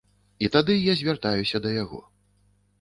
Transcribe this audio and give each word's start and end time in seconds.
І 0.45 0.49
тады 0.55 0.77
я 0.91 0.95
звяртаюся 1.03 1.57
да 1.69 1.77
яго. 1.83 2.03